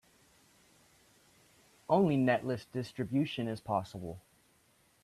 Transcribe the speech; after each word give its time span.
Only 1.87 2.17
netlist 2.17 2.65
distribution 2.73 3.47
is 3.47 3.61
possible. 3.61 4.19